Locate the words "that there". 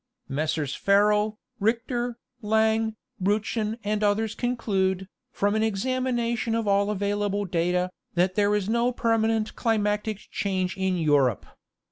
8.15-8.55